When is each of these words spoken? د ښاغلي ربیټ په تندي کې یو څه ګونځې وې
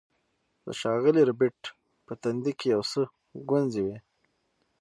د 0.65 0.67
ښاغلي 0.79 1.21
ربیټ 1.29 1.59
په 2.05 2.13
تندي 2.21 2.53
کې 2.59 2.67
یو 2.75 2.81
څه 2.91 3.01
ګونځې 3.49 3.81
وې 3.85 3.97